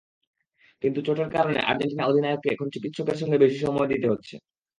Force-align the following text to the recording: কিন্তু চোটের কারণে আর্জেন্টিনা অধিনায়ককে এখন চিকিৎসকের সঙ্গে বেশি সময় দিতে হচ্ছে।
কিন্তু 0.83 0.99
চোটের 1.07 1.29
কারণে 1.35 1.59
আর্জেন্টিনা 1.69 2.07
অধিনায়ককে 2.07 2.47
এখন 2.51 2.67
চিকিৎসকের 2.73 3.17
সঙ্গে 3.21 3.37
বেশি 3.37 3.57
সময় 3.65 3.89
দিতে 3.91 4.07
হচ্ছে। 4.09 4.35